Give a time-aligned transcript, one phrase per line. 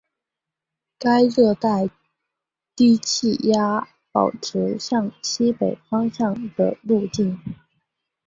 [0.97, 1.87] 该热带
[2.75, 7.39] 低气压保持向西北方向的路径。